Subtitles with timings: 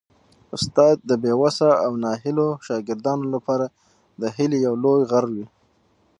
[0.55, 3.65] استاد د بې وسه او ناهیلو شاګردانو لپاره
[4.21, 5.45] د هیلې یو لوی غر وي.